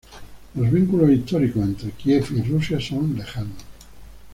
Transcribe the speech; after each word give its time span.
Los 0.55 0.71
vínculos 0.71 1.11
históricos 1.11 1.61
entre 1.61 1.91
Kiev 1.91 2.25
y 2.31 2.41
Rusia 2.41 2.79
son 2.79 3.13
lejanos. 3.15 3.59